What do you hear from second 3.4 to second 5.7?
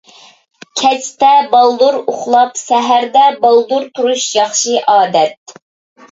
بالدۇر تۇرۇش— ياخشى ئادەت.